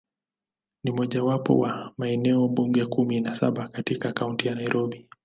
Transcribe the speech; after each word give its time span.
Ni 0.83 0.91
mojawapo 0.91 1.59
wa 1.59 1.91
maeneo 1.97 2.47
bunge 2.47 2.85
kumi 2.85 3.21
na 3.21 3.35
saba 3.35 3.67
katika 3.67 4.13
Kaunti 4.13 4.47
ya 4.47 4.55
Nairobi. 4.55 5.07